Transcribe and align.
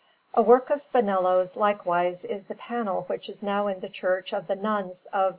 A 0.33 0.41
work 0.41 0.71
of 0.71 0.79
Spinello's, 0.81 1.55
likewise, 1.55 2.25
is 2.25 2.45
the 2.45 2.55
panel 2.55 3.03
which 3.03 3.29
is 3.29 3.43
now 3.43 3.67
in 3.67 3.81
the 3.81 3.87
Church 3.87 4.33
of 4.33 4.47
the 4.47 4.55
Nuns 4.55 5.05
of 5.13 5.27
S. 5.27 5.29